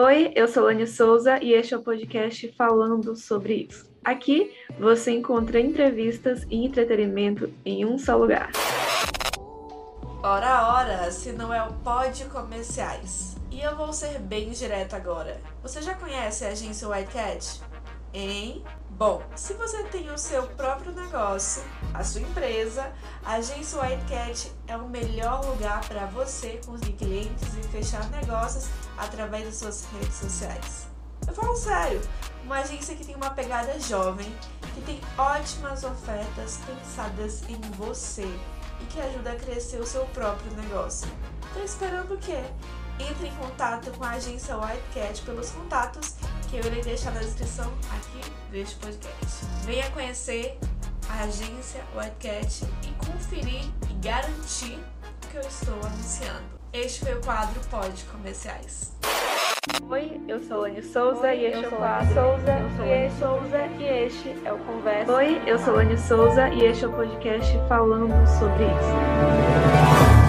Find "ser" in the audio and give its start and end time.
13.92-14.20